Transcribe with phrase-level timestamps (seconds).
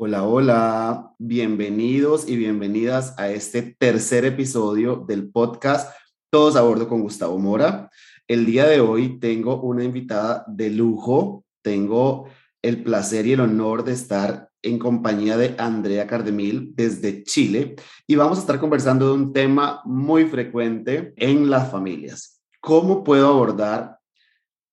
[0.00, 5.92] Hola, hola, bienvenidos y bienvenidas a este tercer episodio del podcast
[6.30, 7.90] Todos a bordo con Gustavo Mora.
[8.28, 12.28] El día de hoy tengo una invitada de lujo, tengo
[12.62, 17.74] el placer y el honor de estar en compañía de Andrea Cardemil desde Chile
[18.06, 22.40] y vamos a estar conversando de un tema muy frecuente en las familias.
[22.60, 23.98] ¿Cómo puedo abordar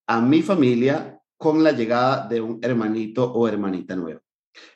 [0.06, 4.25] a mi familia con la llegada de un hermanito o hermanita nuevo?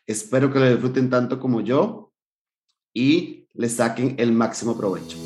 [0.06, 2.12] Espero que lo disfruten tanto como yo
[2.94, 5.18] y le saquen el máximo provecho.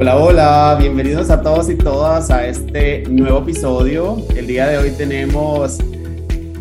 [0.00, 4.18] Hola, hola, bienvenidos a todos y todas a este nuevo episodio.
[4.36, 5.78] El día de hoy tenemos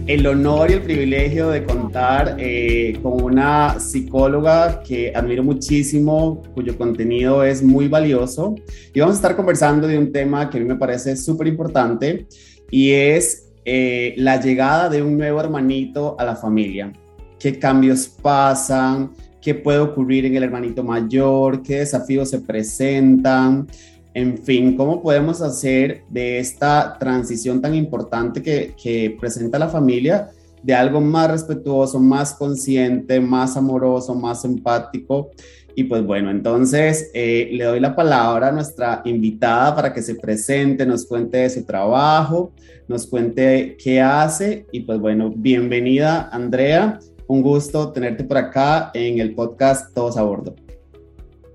[0.05, 6.77] el honor y el privilegio de contar eh, con una psicóloga que admiro muchísimo, cuyo
[6.77, 8.55] contenido es muy valioso.
[8.93, 12.27] Y vamos a estar conversando de un tema que a mí me parece súper importante
[12.69, 16.91] y es eh, la llegada de un nuevo hermanito a la familia.
[17.39, 19.11] ¿Qué cambios pasan?
[19.41, 21.63] ¿Qué puede ocurrir en el hermanito mayor?
[21.63, 23.67] ¿Qué desafíos se presentan?
[24.15, 30.29] En fin, ¿cómo podemos hacer de esta transición tan importante que, presenta la familia
[30.61, 35.31] de algo más respetuoso, más consciente, más amoroso, más empático?
[35.75, 40.13] Y pues bueno, entonces eh, le doy la palabra a nuestra invitada para que se
[40.13, 42.51] presente, nos cuente de su trabajo,
[42.87, 49.19] nos cuente qué hace y pues bueno, bienvenida Andrea, un gusto tenerte por acá en
[49.19, 50.62] el podcast Todos a Bordo.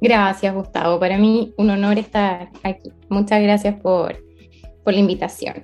[0.01, 1.01] Gracias, Gustavo.
[1.01, 2.93] Para mí un honor estar aquí.
[3.09, 4.17] Muchas gracias por,
[4.85, 5.63] por la invitación.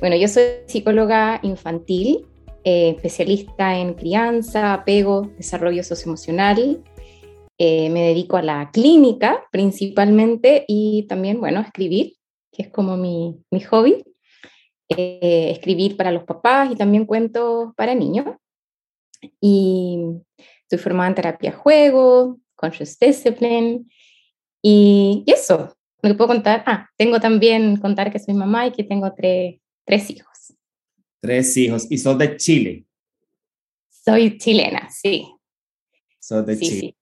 [0.00, 2.26] Bueno, yo soy psicóloga infantil,
[2.64, 6.82] eh, especialista en crianza, apego, desarrollo socioemocional.
[7.58, 12.14] Eh, me dedico a la clínica principalmente y también, bueno, a escribir,
[12.50, 14.04] que es como mi, mi hobby.
[14.88, 18.26] Eh, escribir para los papás y también cuentos para niños.
[19.40, 20.00] Y
[20.36, 23.90] estoy formada en terapia juego, Conscious Discipline.
[24.62, 26.62] Y, eso, lo que puedo contar.
[26.64, 30.54] Ah, tengo también contar que soy mamá y que tengo tres, tres hijos.
[31.20, 31.86] Tres hijos.
[31.90, 32.86] ¿Y sos de Chile?
[33.90, 35.26] Soy chilena, sí.
[36.20, 36.96] Sos de Chile.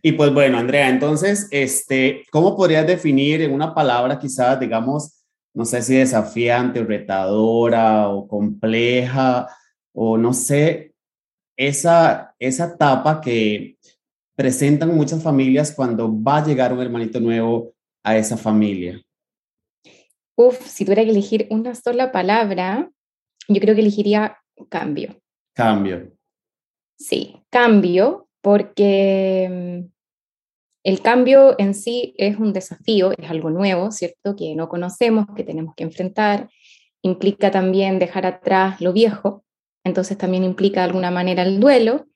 [0.00, 5.22] Y pues bueno, Andrea, entonces, este, ¿cómo podrías definir en una palabra quizás, digamos,
[5.54, 9.46] no sé si desafiante o retadora o compleja
[9.92, 10.94] o no sé,
[11.56, 13.76] esa, esa etapa que,
[14.34, 17.72] presentan muchas familias cuando va a llegar un hermanito nuevo
[18.02, 19.00] a esa familia?
[20.36, 22.90] Uf, si tuviera que elegir una sola palabra,
[23.48, 24.38] yo creo que elegiría
[24.68, 25.20] cambio.
[25.54, 26.12] Cambio.
[26.98, 29.92] Sí, cambio, porque mm,
[30.84, 34.34] el cambio en sí es un desafío, es algo nuevo, ¿cierto?
[34.36, 36.48] Que no conocemos, que tenemos que enfrentar.
[37.02, 39.44] Implica también dejar atrás lo viejo,
[39.84, 42.06] entonces también implica de alguna manera el duelo.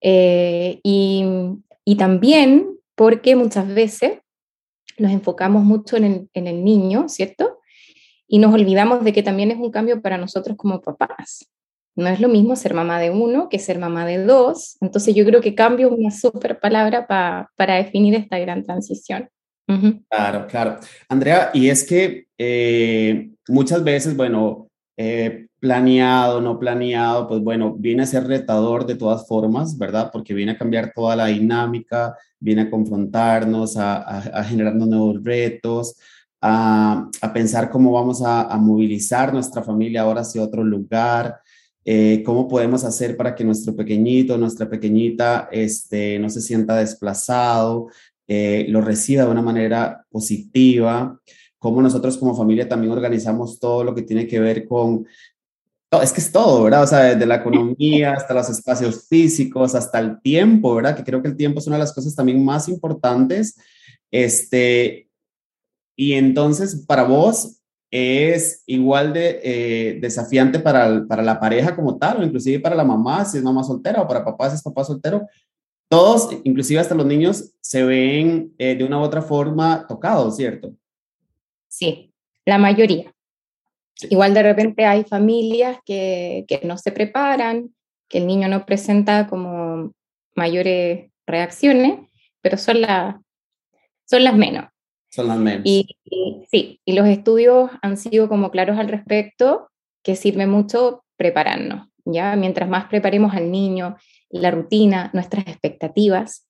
[0.00, 1.24] Eh, y,
[1.84, 4.20] y, también porque muchas veces
[4.98, 7.60] nos enfocamos mucho en el, en el niño, ¿cierto?
[8.28, 11.48] Y nos olvidamos de que también es un cambio para nosotros como papás.
[11.94, 14.76] No es lo mismo ser mamá de uno que ser mamá de dos.
[14.80, 19.30] Entonces yo creo que cambio es una súper palabra para definir esta gran transición.
[20.08, 20.78] Claro, claro.
[21.08, 24.65] Andrea, y es que eh, muchas veces, bueno,
[24.96, 30.10] eh, planeado, no planeado, pues bueno, viene a ser retador de todas formas, ¿verdad?
[30.12, 35.96] Porque viene a cambiar toda la dinámica, viene a confrontarnos, a, a, generarnos nuevos retos,
[36.40, 41.40] a, a, pensar cómo vamos a, movilizar nuestra familia ahora hacia otro lugar,
[41.84, 47.88] eh, cómo podemos hacer para que nuestro pequeñito, nuestra pequeñita, este, no se sienta desplazado,
[48.28, 51.20] eh, lo reciba de una manera positiva
[51.70, 55.06] cómo nosotros como familia también organizamos todo lo que tiene que ver con
[56.02, 56.82] es que es todo, ¿verdad?
[56.82, 60.96] O sea, desde la economía hasta los espacios físicos, hasta el tiempo, ¿verdad?
[60.96, 63.56] Que creo que el tiempo es una de las cosas también más importantes.
[64.10, 65.08] Este,
[65.96, 67.60] y entonces, para vos,
[67.90, 72.84] es igual de eh, desafiante para, para la pareja como tal, o inclusive para la
[72.84, 75.26] mamá, si es mamá soltera, o para papá, si es papá soltero.
[75.88, 80.74] Todos, inclusive hasta los niños, se ven eh, de una u otra forma tocados, ¿cierto?
[81.76, 82.10] Sí,
[82.46, 83.12] la mayoría.
[84.08, 87.74] Igual de repente hay familias que, que, no se preparan,
[88.08, 89.92] que el niño no presenta como
[90.34, 92.00] mayores reacciones,
[92.40, 93.20] pero son, la,
[94.06, 94.70] son las menos.
[95.10, 95.60] Son las menos.
[95.66, 95.98] Y,
[96.50, 99.68] sí, y los estudios han sido como claros al respecto,
[100.02, 102.36] que sirve mucho prepararnos, ¿ya?
[102.36, 103.98] Mientras más preparemos al niño,
[104.30, 106.48] la rutina, nuestras expectativas,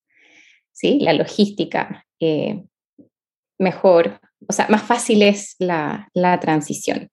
[0.70, 1.00] ¿sí?
[1.00, 2.62] La logística eh,
[3.58, 7.08] mejor, o sea, más fácil es la, la transición.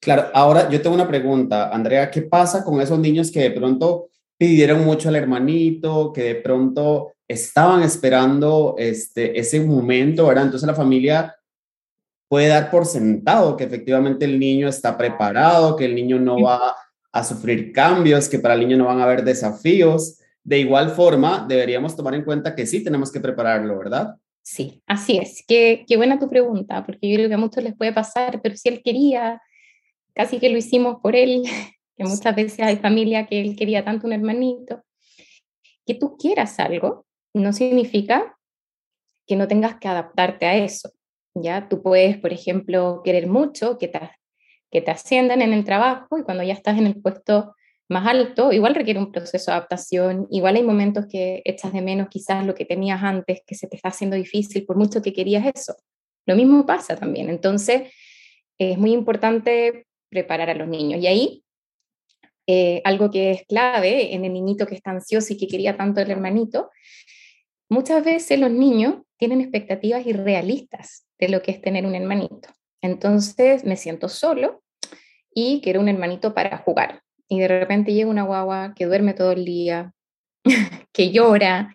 [0.00, 4.08] Claro, ahora yo tengo una pregunta, Andrea, ¿qué pasa con esos niños que de pronto
[4.36, 10.46] pidieron mucho al hermanito, que de pronto estaban esperando este, ese momento, ¿verdad?
[10.46, 11.36] Entonces la familia
[12.28, 16.74] puede dar por sentado que efectivamente el niño está preparado, que el niño no va
[17.12, 20.18] a sufrir cambios, que para el niño no van a haber desafíos.
[20.42, 24.16] De igual forma, deberíamos tomar en cuenta que sí tenemos que prepararlo, ¿verdad?
[24.42, 25.44] Sí, así es.
[25.46, 28.56] Qué, qué buena tu pregunta, porque yo creo que a muchos les puede pasar, pero
[28.56, 29.40] si él quería,
[30.14, 31.42] casi que lo hicimos por él,
[31.96, 34.82] que muchas veces hay familia que él quería tanto un hermanito.
[35.86, 38.36] Que tú quieras algo no significa
[39.26, 40.90] que no tengas que adaptarte a eso.
[41.34, 41.68] ¿ya?
[41.68, 44.00] Tú puedes, por ejemplo, querer mucho que te,
[44.70, 47.54] que te asciendan en el trabajo y cuando ya estás en el puesto
[47.92, 52.08] más alto, igual requiere un proceso de adaptación, igual hay momentos que echas de menos
[52.08, 55.46] quizás lo que tenías antes, que se te está haciendo difícil por mucho que querías
[55.54, 55.76] eso.
[56.26, 57.28] Lo mismo pasa también.
[57.28, 57.92] Entonces,
[58.58, 61.00] es muy importante preparar a los niños.
[61.00, 61.44] Y ahí,
[62.46, 66.00] eh, algo que es clave en el niñito que está ansioso y que quería tanto
[66.00, 66.70] el hermanito,
[67.68, 72.48] muchas veces los niños tienen expectativas irrealistas de lo que es tener un hermanito.
[72.80, 74.62] Entonces, me siento solo
[75.34, 77.02] y quiero un hermanito para jugar
[77.32, 79.94] y de repente llega una guagua que duerme todo el día,
[80.92, 81.72] que llora,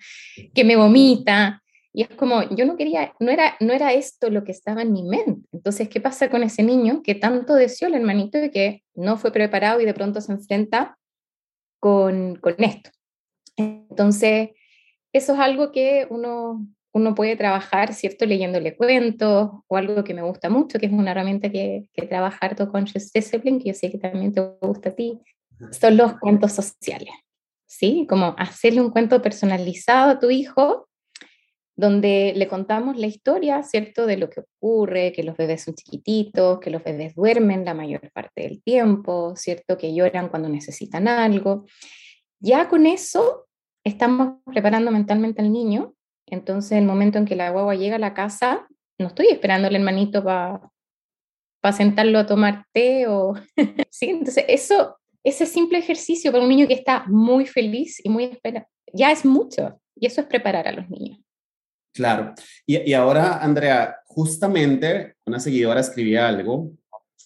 [0.53, 1.63] que me vomita.
[1.91, 4.93] Y es como, yo no quería, no era, no era esto lo que estaba en
[4.93, 5.47] mi mente.
[5.51, 9.31] Entonces, ¿qué pasa con ese niño que tanto deseó el hermanito y que no fue
[9.31, 10.95] preparado y de pronto se enfrenta
[11.79, 12.91] con, con esto?
[13.55, 14.51] Entonces,
[15.11, 18.27] eso es algo que uno, uno puede trabajar, ¿cierto?
[18.27, 22.45] Leyéndole cuentos o algo que me gusta mucho, que es una herramienta que, que trabaja
[22.45, 25.19] harto Conscious Discipline, que yo sé que también te gusta a ti,
[25.71, 27.13] son los cuentos sociales,
[27.65, 28.05] ¿sí?
[28.09, 30.87] Como hacerle un cuento personalizado a tu hijo
[31.77, 34.07] donde le contamos la historia, ¿cierto?
[34.07, 38.11] De lo que ocurre, que los bebés son chiquititos, que los bebés duermen la mayor
[38.11, 39.77] parte del tiempo, ¿cierto?
[39.77, 41.65] Que lloran cuando necesitan algo.
[42.39, 43.47] Ya con eso
[43.83, 45.93] estamos preparando mentalmente al niño.
[46.25, 48.67] Entonces, el momento en que la guagua llega a la casa,
[48.97, 50.71] no estoy esperando al hermanito para
[51.71, 53.35] sentarlo a tomar té o...
[53.91, 54.09] ¿sí?
[54.09, 54.96] Entonces, eso
[55.29, 59.25] ese simple ejercicio para un niño que está muy feliz y muy esperado, ya es
[59.25, 59.79] mucho.
[59.95, 61.19] Y eso es preparar a los niños.
[61.93, 62.33] Claro.
[62.65, 66.71] Y, y ahora, Andrea, justamente una seguidora escribía algo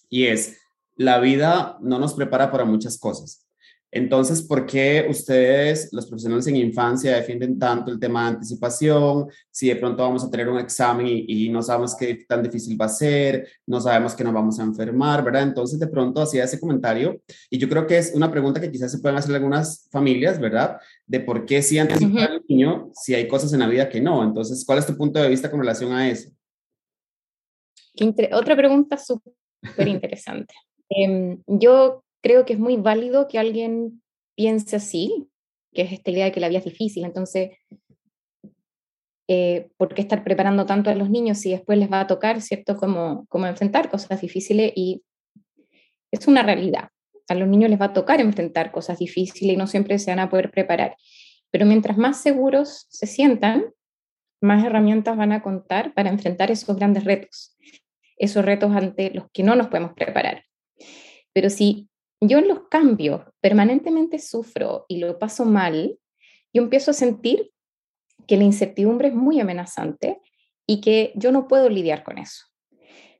[0.08, 0.58] y es,
[0.96, 3.46] la vida no nos prepara para muchas cosas.
[3.94, 9.28] Entonces, ¿por qué ustedes, los profesionales en infancia, defienden tanto el tema de anticipación?
[9.50, 12.86] Si de pronto vamos a tener un examen y, no sabemos qué tan difícil va
[12.86, 15.42] a ser, no sabemos que nos vamos a enfermar, ¿verdad?
[15.42, 18.90] Entonces, de pronto hacía ese comentario y yo creo que es una pregunta que quizás
[18.90, 20.78] se pueden hacer algunas familias, ¿verdad?
[21.06, 24.24] De por qué sí anticipar al niño si hay cosas en la vida que no.
[24.24, 26.30] Entonces, ¿cuál es tu punto de vista con relación a eso?
[28.32, 30.54] Otra pregunta súper interesante.
[30.88, 34.02] Em, yo creo que es muy válido que alguien
[34.34, 35.28] piense así,
[35.72, 37.50] que es esta idea de que la vida es difícil, entonces,
[39.28, 42.40] eh, ¿por qué estar preparando tanto a los niños si después les va a tocar,
[42.40, 45.02] ¿cierto?, como, como enfrentar cosas difíciles y
[46.10, 46.88] es una realidad.
[47.28, 50.18] A los niños les va a tocar enfrentar cosas difíciles y no siempre se van
[50.18, 50.96] a poder preparar.
[51.50, 53.66] Pero mientras más seguros se sientan,
[54.40, 57.56] más herramientas van a contar para enfrentar esos grandes retos,
[58.18, 60.44] esos retos ante los que no nos podemos preparar.
[61.32, 61.88] Pero si
[62.24, 65.98] yo en los cambios permanentemente sufro y lo paso mal,
[66.52, 67.50] yo empiezo a sentir
[68.28, 70.20] que la incertidumbre es muy amenazante
[70.64, 72.46] y que yo no puedo lidiar con eso.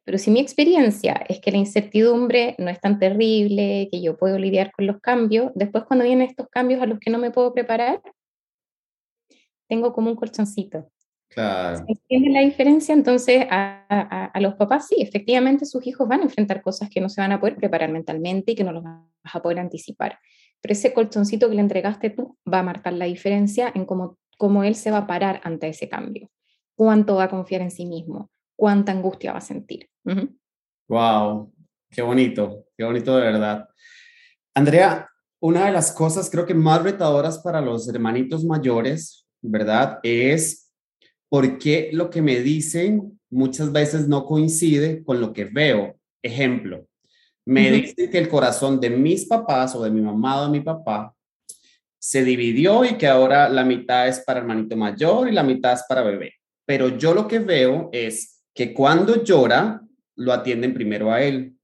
[0.04, 4.38] Pero si mi experiencia es que la incertidumbre no es tan terrible, que yo puedo
[4.38, 7.52] lidiar con los cambios, después cuando vienen estos cambios a los que no me puedo
[7.52, 8.00] preparar,
[9.68, 10.90] tengo como un colchoncito
[11.34, 11.84] Claro.
[11.88, 12.92] ¿Entiende la diferencia?
[12.92, 17.08] Entonces, a, a, los papás sí, efectivamente sus hijos van a enfrentar cosas que no
[17.08, 20.18] se van a poder preparar mentalmente y que no los vas a poder anticipar.
[20.60, 24.62] Pero ese colchoncito que le entregaste tú va a marcar la diferencia en cómo, cómo
[24.62, 26.30] él se va a parar ante ese cambio.
[26.74, 29.88] Cuánto va a confiar en sí mismo, cuánta angustia va a sentir.
[30.88, 31.52] Wow,
[31.90, 33.68] qué bonito, qué bonito de verdad.
[34.54, 35.08] Andrea,
[35.40, 39.98] una de las cosas creo que más retadoras para los hermanitos mayores, ¿verdad?
[40.02, 40.61] Es
[41.32, 45.98] porque lo que me dicen muchas veces no coincide con lo que veo.
[46.22, 46.86] Ejemplo,
[47.46, 50.60] me dicen que el corazón de mis papás o de mi mamá o de mi
[50.60, 51.14] papá
[51.98, 55.84] se dividió y que ahora la mitad es para hermanito mayor y la mitad es
[55.88, 56.34] para bebé.
[56.66, 59.80] Pero yo lo que veo es que cuando llora,
[60.16, 61.54] lo atienden primero a él,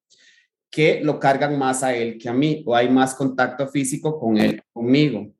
[0.70, 4.38] que lo cargan más a él que a mí, o hay más contacto físico con
[4.38, 5.30] él, conmigo,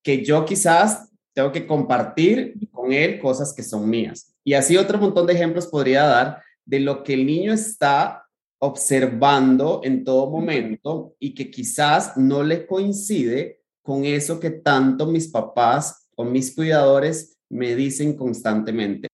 [0.00, 2.54] que yo quizás tengo que compartir
[2.88, 4.34] con él cosas que son mías.
[4.44, 8.24] Y así otro montón de ejemplos podría dar de lo que el niño está
[8.60, 15.28] observando en todo momento y que quizás no le coincide con eso que tanto mis
[15.28, 19.08] papás o mis cuidadores me dicen constantemente.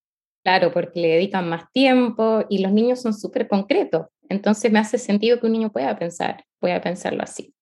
[0.45, 4.07] Claro, porque le dedican más tiempo y los niños son súper concretos.
[4.29, 7.55] Entonces me hace sentido que un niño pueda pensar, pueda pensarlo así.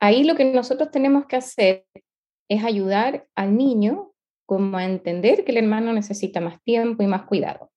[0.00, 1.86] Ahí lo que nosotros tenemos que hacer
[2.48, 4.13] es ayudar al niño
[4.46, 7.70] como a entender que el hermano necesita más tiempo y más cuidado.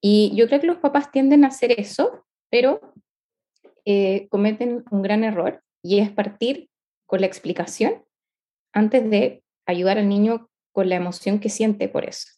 [0.00, 2.94] Y yo creo que los papás tienden a hacer eso, pero
[3.84, 6.68] eh, cometen un gran error y es partir
[7.06, 8.04] con la explicación
[8.72, 12.33] antes de ayudar al niño con la emoción que siente por eso.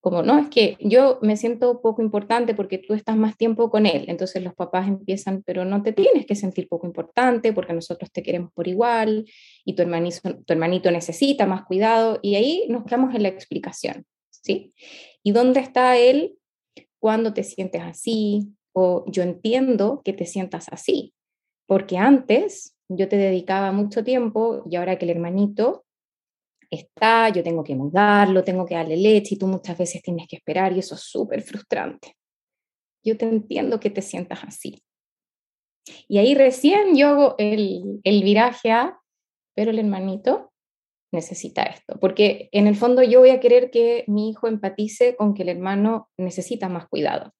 [0.00, 3.84] Como, no, es que yo me siento poco importante porque tú estás más tiempo con
[3.84, 4.06] él.
[4.08, 8.22] Entonces los papás empiezan, pero no te tienes que sentir poco importante porque nosotros te
[8.22, 9.26] queremos por igual
[9.64, 12.18] y tu hermanito, tu hermanito necesita más cuidado.
[12.22, 14.72] Y ahí nos quedamos en la explicación, ¿sí?
[15.22, 16.38] ¿Y dónde está él
[16.98, 18.54] cuando te sientes así?
[18.72, 21.12] O yo entiendo que te sientas así,
[21.66, 25.84] porque antes yo te dedicaba mucho tiempo y ahora que el hermanito
[26.70, 30.36] está, yo tengo que mudarlo, tengo que darle leche y tú muchas veces tienes que
[30.36, 32.16] esperar y eso es súper frustrante.
[33.04, 34.82] Yo te entiendo que te sientas así.
[36.08, 39.00] Y ahí recién yo hago el, el viraje a,
[39.54, 40.52] pero el hermanito
[41.12, 45.34] necesita esto, porque en el fondo yo voy a querer que mi hijo empatice con
[45.34, 47.32] que el hermano necesita más cuidado.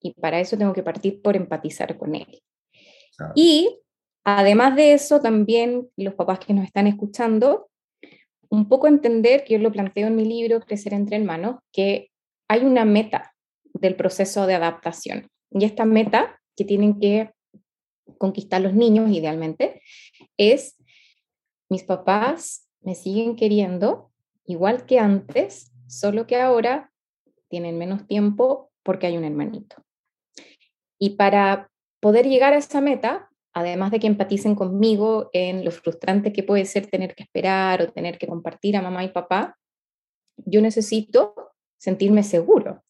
[0.00, 2.42] Y para eso tengo que partir por empatizar con él.
[3.34, 3.80] Y
[4.24, 7.69] además de eso, también los papás que nos están escuchando,
[8.50, 12.10] un poco entender, que yo lo planteo en mi libro, Crecer entre hermanos, que
[12.48, 13.32] hay una meta
[13.72, 15.30] del proceso de adaptación.
[15.50, 17.30] Y esta meta que tienen que
[18.18, 19.80] conquistar los niños idealmente
[20.36, 20.76] es,
[21.68, 24.10] mis papás me siguen queriendo
[24.44, 26.92] igual que antes, solo que ahora
[27.48, 29.76] tienen menos tiempo porque hay un hermanito.
[30.98, 36.32] Y para poder llegar a esa meta, además de que empaticen conmigo en lo frustrante
[36.32, 39.58] que puede ser tener que esperar o tener que compartir a mamá y papá,
[40.36, 41.34] yo necesito
[41.78, 42.82] sentirme seguro.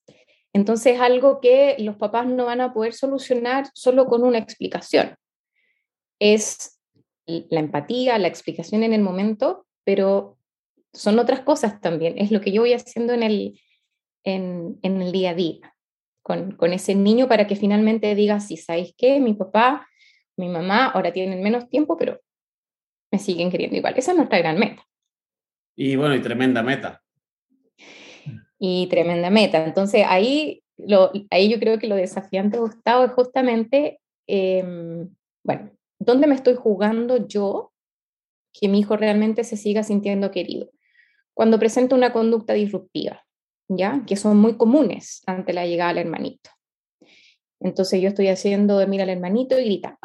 [0.52, 5.14] Entonces, algo que los papás no van a poder solucionar solo con una explicación.
[6.19, 6.81] Es
[7.26, 10.38] la empatía, la explicación en el momento, pero
[10.93, 12.19] son otras cosas también.
[12.19, 13.61] Es lo que yo voy haciendo en el,
[14.25, 15.76] en, el día a día
[16.23, 19.21] con, con, ese niño para que finalmente diga, si ¿sabéis qué?
[19.21, 19.87] Mi papá
[20.40, 22.20] mi mamá ahora tienen menos tiempo, pero
[23.12, 23.94] me siguen queriendo igual.
[23.97, 24.87] Esa es nuestra gran meta.
[25.76, 27.02] Y bueno, y tremenda meta.
[28.59, 29.64] Y tremenda meta.
[29.64, 35.09] Entonces ahí, lo, ahí yo creo que lo desafiante, Gustavo, es justamente, em,
[35.44, 37.73] bueno, ¿dónde me estoy jugando yo
[38.52, 40.70] que mi hijo realmente se siga sintiendo querido?
[41.35, 43.25] Cuando presenta una conducta disruptiva,
[43.68, 44.02] ¿ya?
[44.06, 46.50] Que son muy comunes ante la llegada del hermanito.
[47.61, 49.99] Entonces yo estoy haciendo dormir al hermanito y grita,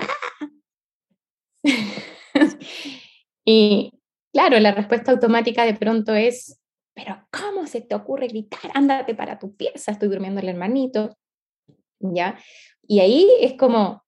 [3.46, 3.92] y
[4.34, 6.60] claro, la respuesta automática de pronto es,
[6.94, 8.72] pero ¿cómo se te ocurre gritar?
[8.74, 11.18] Ándate para tu pieza, estoy durmiendo el hermanito.
[12.00, 12.38] ¿Ya?
[12.88, 14.04] Y ahí es como,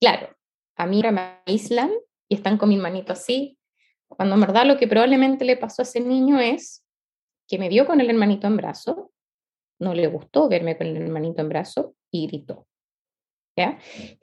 [0.00, 0.36] claro,
[0.76, 1.90] a mí me aíslan
[2.28, 3.58] y están con mi hermanito así,
[4.08, 6.84] cuando en verdad lo que probablemente le pasó a ese niño es
[7.48, 9.12] que me vio con el hermanito en brazo,
[9.80, 12.67] no le gustó verme con el hermanito en brazo y gritó.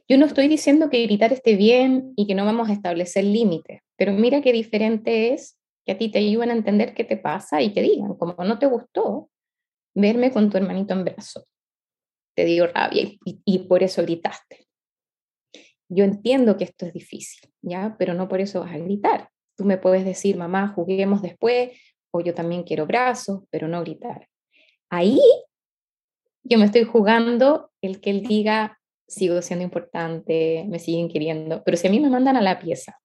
[0.08, 3.82] Yo no estoy diciendo que gritar esté bien y que no vamos a establecer límites,
[3.98, 7.62] pero mira qué diferente es que a ti te ayuden a entender qué te pasa
[7.62, 9.30] y que digan, como no te gustó
[9.96, 11.46] verme con tu hermanito en brazo,
[12.36, 14.68] te dio rabia y, y por eso gritaste.
[15.88, 17.96] Yo entiendo que esto es difícil, ¿ya?
[18.00, 19.30] Pero no por eso vas a gritar.
[19.56, 21.72] Tú me puedes decir, mamá, juguemos después,
[22.12, 24.27] o yo también quiero brazos, pero no gritar.
[24.89, 25.20] Ahí
[26.44, 31.78] yo me estoy jugando el que él diga, sigo siendo importante, me siguen queriendo, pero
[31.78, 33.00] si a mí me mandan a la pieza,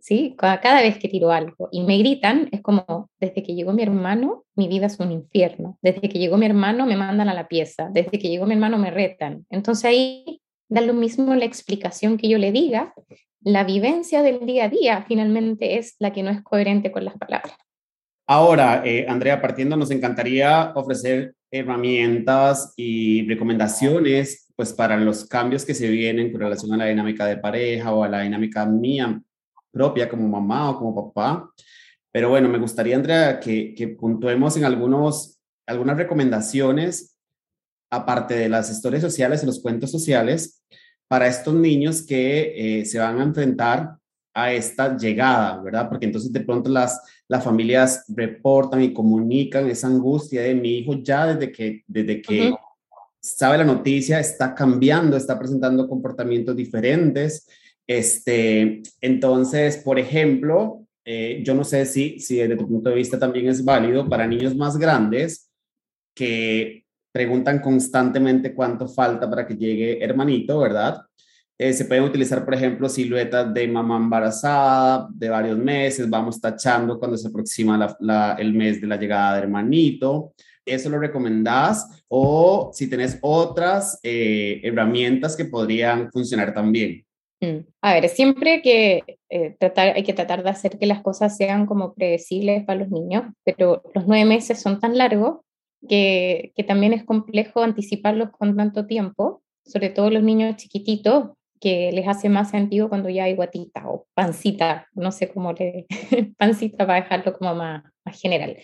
[0.00, 0.34] ¿sí?
[0.38, 4.44] Cada, vez que tiro algo y me gritan, es como, desde que llegó mi hermano,
[4.54, 7.88] mi vida es un infierno, desde que llegó mi hermano, me mandan a la pieza,
[7.92, 9.46] desde que llegó mi hermano, me retan.
[9.50, 12.94] Entonces ahí da lo mismo la explicación que yo le diga,
[13.40, 17.16] la vivencia del día a día finalmente es la que no es coherente con las
[17.16, 17.54] palabras.
[18.28, 25.74] Ahora, eh, Andrea, partiendo, nos encantaría ofrecer herramientas y recomendaciones pues para los cambios que
[25.74, 29.20] se vienen con relación a la dinámica de pareja o a la dinámica mía
[29.70, 31.50] propia como mamá o como papá.
[32.10, 37.18] Pero bueno, me gustaría, Andrea, que, que puntuemos en algunos, algunas recomendaciones,
[37.90, 40.64] aparte de las historias sociales y los cuentos sociales,
[41.08, 43.96] para estos niños que eh, se van a enfrentar
[44.34, 45.88] a esta llegada, ¿verdad?
[45.88, 50.94] Porque entonces de pronto las, las familias reportan y comunican esa angustia de mi hijo
[51.02, 52.54] ya desde que, desde que
[53.34, 57.48] sabe la noticia, está cambiando, está presentando comportamientos diferentes.
[57.86, 63.18] Este, entonces, por ejemplo, eh, yo no sé si, si desde tu punto de vista
[63.18, 65.50] también es válido para niños más grandes
[66.14, 71.02] que preguntan constantemente cuánto falta para que llegue hermanito, ¿verdad?
[71.58, 76.98] Eh, se pueden utilizar, por ejemplo, siluetas de mamá embarazada de varios meses, vamos tachando
[76.98, 77.96] cuando se aproxima
[78.38, 80.34] el mes de la llegada de hermanito.
[80.66, 82.04] ¿Eso lo recomendás?
[82.08, 87.04] O si tenés otras eh, herramientas que podrían funcionar también.
[87.40, 87.58] Mm.
[87.82, 91.66] A ver, siempre que eh, tratar, hay que tratar de hacer que las cosas sean
[91.66, 95.40] como predecibles para los niños, pero los nueve meses son tan largos
[95.88, 101.30] que, que también es complejo anticiparlos con tanto tiempo, sobre todo los niños chiquititos,
[101.60, 105.86] que les hace más sentido cuando ya hay guatita o pancita, no sé cómo le,
[106.38, 108.56] pancita para dejarlo como más, más general.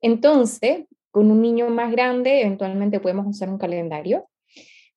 [0.00, 0.86] Entonces,
[1.16, 4.28] con un niño más grande, eventualmente podemos usar un calendario.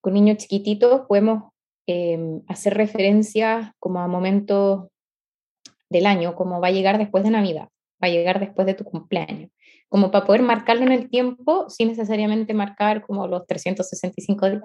[0.02, 1.54] Con niños chiquititos podemos
[1.88, 4.90] em, hacer referencia como a momentos
[5.90, 7.70] del año, como va a llegar después de Navidad,
[8.04, 9.50] va a llegar después de tu cumpleaños,
[9.88, 14.64] como para poder marcarlo en el tiempo sin necesariamente marcar como los 365 días.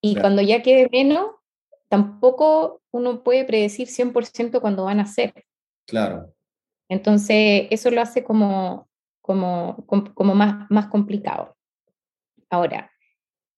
[0.00, 1.32] Y cuando ya quede menos,
[1.90, 5.34] tampoco uno puede predecir 100% cuándo van a ser.
[5.86, 6.32] Claro.
[6.88, 8.88] Entonces, eso lo hace como,
[9.22, 11.56] como, como más, más complicado.
[12.50, 12.90] Ahora,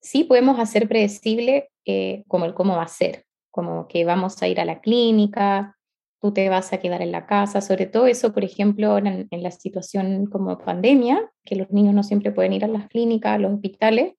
[0.00, 4.48] sí podemos hacer predecible eh, como el cómo va a ser, como que vamos a
[4.48, 5.76] ir a la clínica,
[6.20, 9.42] tú te vas a quedar en la casa, sobre todo eso, por ejemplo, en, en
[9.42, 13.38] la situación como pandemia, que los niños no siempre pueden ir a las clínicas, a
[13.38, 14.14] los hospitales,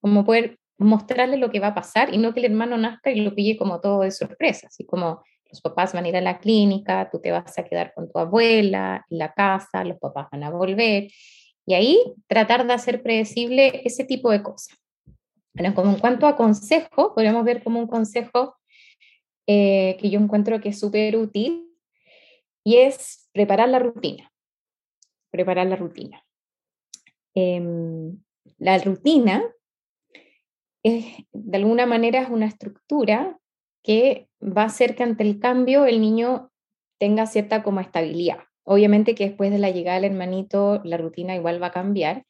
[0.00, 3.20] como poder mostrarle lo que va a pasar y no que el hermano nazca y
[3.20, 6.38] lo pille como todo de sorpresa, así como los papás van a ir a la
[6.38, 10.44] clínica, tú te vas a quedar con tu abuela en la casa, los papás van
[10.44, 11.08] a volver,
[11.66, 14.76] y ahí tratar de hacer predecible ese tipo de cosas.
[15.54, 18.56] Bueno, como en cuanto a consejo, podríamos ver como un consejo
[19.46, 21.66] eh, que yo encuentro que es súper útil,
[22.64, 24.30] y es preparar la rutina.
[25.30, 26.24] Preparar la rutina.
[27.34, 28.18] Em,
[28.58, 29.42] la rutina
[30.82, 33.38] de alguna manera es una estructura
[33.82, 36.50] que va a hacer que ante el cambio el niño
[36.98, 38.38] tenga cierta como estabilidad.
[38.64, 42.24] Obviamente que después de la llegada del hermanito la rutina igual va a cambiar,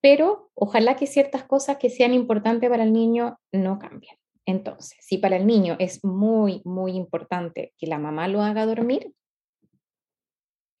[0.00, 4.16] pero ojalá que ciertas cosas que sean importantes para el niño no cambien.
[4.44, 9.12] Entonces, si para el niño es muy, muy importante que la mamá lo haga dormir,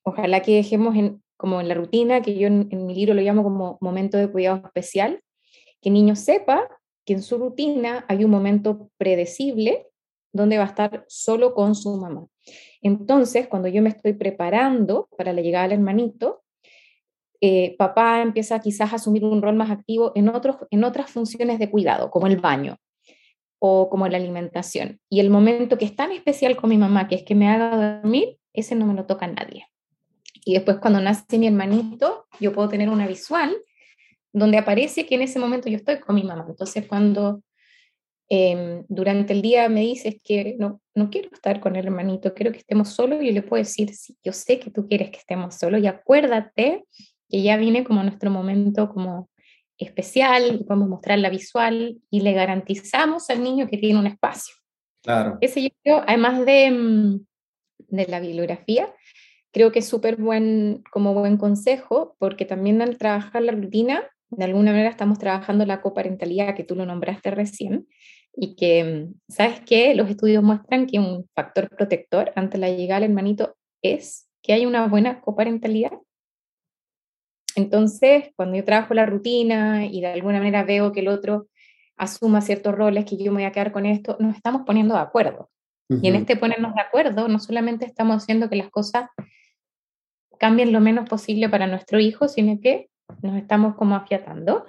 [0.02, 3.22] ojalá que dejemos en, como en la rutina, que yo en, en mi libro lo
[3.22, 5.22] llamo como momento de cuidado especial,
[5.80, 6.68] que el niño sepa
[7.04, 9.86] que en su rutina hay un momento predecible
[10.32, 12.26] donde va a estar solo con su mamá.
[12.80, 16.42] Entonces, cuando yo me estoy preparando para la llegada del hermanito,
[17.40, 21.58] eh, papá empieza quizás a asumir un rol más activo en, otros, en otras funciones
[21.58, 22.76] de cuidado, como el baño
[23.58, 25.00] o como la alimentación.
[25.08, 28.00] Y el momento que es tan especial con mi mamá, que es que me haga
[28.00, 29.66] dormir, ese no me lo toca nadie.
[30.44, 33.56] Y después cuando nace mi hermanito, yo puedo tener una visual
[34.32, 36.46] donde aparece que en ese momento yo estoy con mi mamá.
[36.48, 37.42] Entonces, cuando
[38.34, 42.50] em, durante el día me dices que no, no quiero estar con el hermanito, quiero
[42.50, 45.56] que estemos solos, yo le puedo decir, sí, yo sé que tú quieres que estemos
[45.56, 46.84] solos y acuérdate
[47.28, 49.28] que ya viene como nuestro momento como
[49.76, 54.54] especial, y podemos mostrar la visual y le garantizamos al niño que tiene un espacio.
[55.02, 55.36] Claro.
[55.42, 57.26] Ese yo creo, además de, mm,
[57.88, 58.94] de la bibliografía,
[59.52, 64.44] creo que es súper buen, como buen consejo, porque también al trabajar la rutina, de
[64.44, 67.86] alguna manera estamos trabajando la coparentalidad que tú lo nombraste recién
[68.34, 69.94] y que, ¿sabes qué?
[69.94, 74.66] Los estudios muestran que un factor protector ante la llegada del hermanito es que hay
[74.66, 75.92] una buena coparentalidad.
[77.54, 81.48] Entonces, cuando yo trabajo la rutina y de alguna manera veo que el otro
[81.96, 85.00] asuma ciertos roles, que yo me voy a quedar con esto, nos estamos poniendo de
[85.00, 85.50] acuerdo.
[86.00, 89.10] Y en este ponernos de acuerdo, no solamente estamos haciendo que las cosas
[90.38, 92.88] cambien lo menos posible para nuestro hijo, sino que
[93.20, 94.64] nos estamos como afiatando.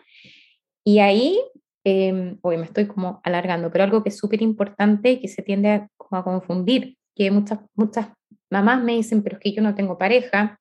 [0.83, 1.39] Y ahí,
[1.83, 5.41] eh, hoy me estoy como alargando, pero algo que es súper importante y que se
[5.41, 8.07] tiende a, como a confundir, que muchas, muchas
[8.49, 10.59] mamás me dicen, pero es que yo no tengo pareja,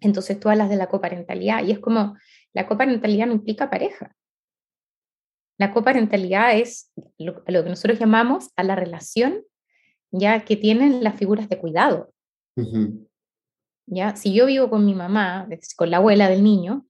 [0.00, 2.16] entonces tú hablas de la coparentalidad y es como,
[2.52, 4.14] la coparentalidad no implica pareja.
[5.58, 9.42] La coparentalidad es lo, lo que nosotros llamamos a la relación
[10.10, 12.12] ya que tienen las figuras de cuidado.
[13.86, 14.16] ¿Ya?
[14.16, 16.86] Si yo vivo con mi mamá, con la abuela del niño,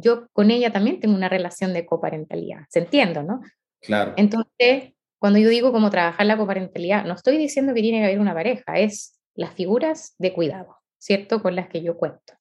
[0.00, 3.40] yo con ella también tengo una relación de coparentalidad, ¿se entiende, no?
[3.80, 4.14] Claro.
[4.16, 8.20] Entonces, cuando yo digo cómo trabajar la coparentalidad, no estoy diciendo que tiene que haber
[8.20, 11.42] una pareja, es las figuras de cuidado, ¿cierto?
[11.42, 12.34] Con las que yo cuento.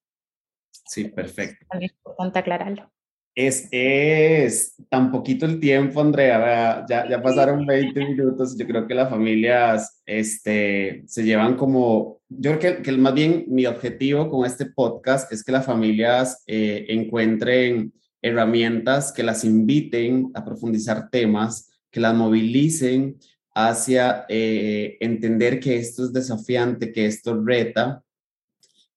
[0.71, 1.65] Sí, perfecto.
[1.71, 2.91] Es importante aclararlo.
[3.37, 8.95] Es, es tan poquito el tiempo, Andrea, ya, ya pasaron 20 minutos, yo creo que
[8.95, 14.43] las familias este, se llevan como, yo creo que, que más bien mi objetivo con
[14.43, 21.69] este podcast es que las familias eh, encuentren herramientas que las inviten a profundizar temas,
[21.91, 23.19] que las movilicen
[23.53, 28.03] hacia eh, entender que esto es desafiante, que esto reta,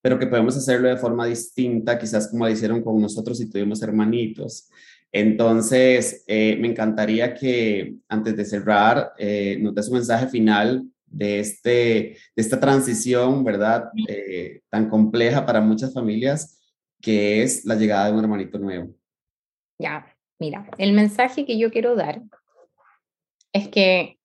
[0.03, 3.83] pero que podemos hacerlo de forma distinta, quizás como lo hicieron con nosotros si tuvimos
[3.83, 4.71] hermanitos.
[5.13, 11.41] Entonces, eh, me encantaría que antes de cerrar, eh, nos des un mensaje final de,
[11.41, 13.91] este, de esta transición, ¿verdad?
[14.09, 16.61] Eh, tan compleja para muchas familias,
[17.01, 18.95] que es la llegada de un hermanito nuevo.
[19.79, 20.07] Ya,
[20.39, 22.23] mira, el mensaje que yo quiero dar
[23.53, 24.19] es que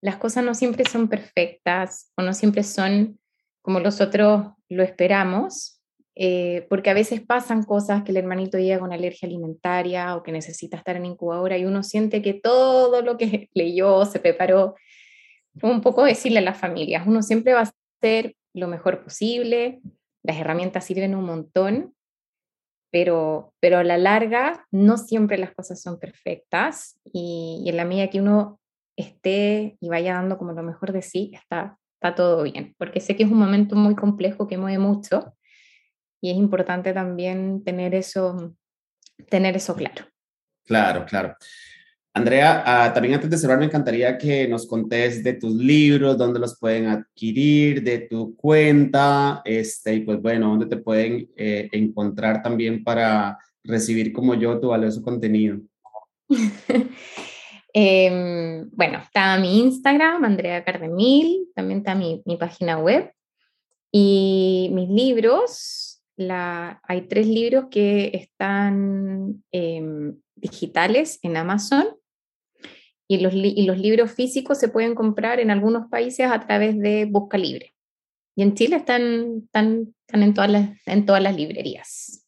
[0.00, 3.18] las cosas no siempre son perfectas o no siempre son
[3.66, 5.82] como nosotros lo esperamos,
[6.14, 10.30] eh, porque a veces pasan cosas que el hermanito llega con alergia alimentaria o que
[10.30, 14.76] necesita estar en incubadora y uno siente que todo lo que leyó, se preparó,
[15.62, 19.80] un poco decirle a las familias, uno siempre va a hacer lo mejor posible,
[20.22, 21.92] las herramientas sirven un montón,
[22.92, 27.84] pero, pero a la larga no siempre las cosas son perfectas y, y en la
[27.84, 28.60] medida que uno
[28.94, 33.16] esté y vaya dando como lo mejor de sí, está está todo bien, porque sé
[33.16, 35.34] que es un momento muy complejo que mueve mucho
[36.20, 38.54] y es importante también tener eso,
[39.28, 40.06] tener eso claro.
[40.64, 41.36] Claro, claro.
[42.12, 46.40] Andrea, ah, también antes de cerrar, me encantaría que nos contés de tus libros, dónde
[46.40, 52.42] los pueden adquirir, de tu cuenta, este, y pues bueno, dónde te pueden eh, encontrar
[52.42, 55.58] también para recibir como yo tu valioso contenido.
[57.78, 63.12] Em, bueno, está mi Instagram, Andrea Cardemil, también está mi, mi página web
[63.92, 66.02] y mis libros.
[66.16, 71.88] Hay tres libros que están em, digitales en Amazon
[73.06, 77.04] y los, y los libros físicos se pueden comprar en algunos países a través de
[77.04, 77.74] Busca Libre.
[78.34, 82.26] Y en Chile están, están, están en, todas las, en todas las librerías.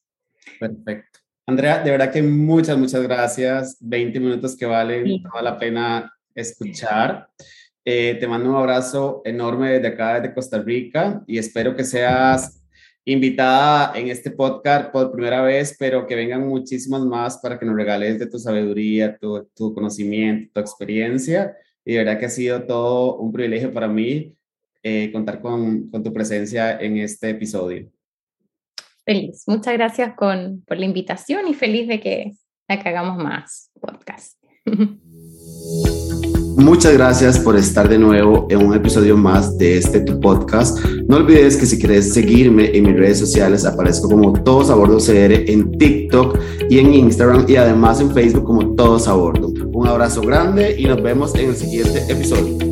[0.60, 1.17] Perfecto.
[1.48, 3.78] Andrea, de verdad que muchas, muchas gracias.
[3.80, 7.26] 20 minutos que valen toda la pena escuchar.
[7.86, 12.62] Eh, te mando un abrazo enorme desde acá, desde Costa Rica, y espero que seas
[13.02, 17.76] invitada en este podcast por primera vez, pero que vengan muchísimos más para que nos
[17.76, 21.56] regales de tu sabiduría, tu, tu conocimiento, tu experiencia.
[21.82, 24.36] Y de verdad que ha sido todo un privilegio para mí
[24.82, 27.90] eh, contar con, con tu presencia en este episodio
[29.08, 29.44] feliz.
[29.46, 32.32] Muchas gracias con, por la invitación y feliz de que,
[32.68, 34.36] hagamos más podcast.
[36.58, 40.78] Muchas gracias por estar de nuevo en un episodio más de este tu podcast.
[41.08, 44.98] No olvides que si quieres seguirme en mis redes sociales, aparezco como Todos a Bordo
[44.98, 49.48] CR en TikTok y en Instagram y además en Facebook como Todos a Bordo.
[49.72, 52.67] Un abrazo grande y nos vemos en el siguiente episodio.